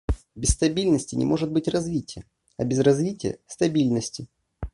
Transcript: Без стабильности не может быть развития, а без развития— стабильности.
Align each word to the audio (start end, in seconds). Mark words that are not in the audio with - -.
Без 0.33 0.49
стабильности 0.53 1.13
не 1.13 1.25
может 1.25 1.51
быть 1.51 1.67
развития, 1.67 2.25
а 2.57 2.63
без 2.63 2.79
развития— 2.79 3.37
стабильности. 3.45 4.29